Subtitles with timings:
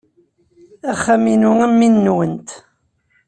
[0.91, 2.49] Axxam-inu am win-nwent.